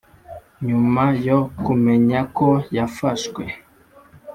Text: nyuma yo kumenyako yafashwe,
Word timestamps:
nyuma 0.67 1.03
yo 1.27 1.39
kumenyako 1.63 2.47
yafashwe, 2.75 3.43